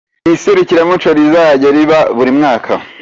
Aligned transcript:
Ni 0.23 0.31
iserukiramuco 0.35 1.09
rizajya 1.17 1.69
riba 1.75 1.99
muri 2.17 2.31
mwaka. 2.37 2.73